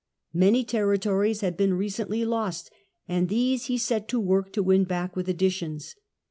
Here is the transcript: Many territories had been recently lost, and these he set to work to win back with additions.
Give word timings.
Many 0.33 0.63
territories 0.63 1.41
had 1.41 1.55
been 1.55 1.75
recently 1.75 2.25
lost, 2.25 2.71
and 3.07 3.29
these 3.29 3.65
he 3.65 3.77
set 3.77 4.07
to 4.07 4.19
work 4.19 4.51
to 4.53 4.63
win 4.63 4.83
back 4.83 5.15
with 5.15 5.29
additions. 5.29 5.93